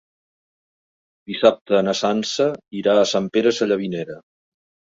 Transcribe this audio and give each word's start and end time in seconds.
Dissabte 1.33 1.83
na 1.89 1.95
Sança 2.01 2.49
irà 2.81 2.99
a 3.03 3.07
Sant 3.13 3.31
Pere 3.37 3.55
Sallavinera. 3.59 4.21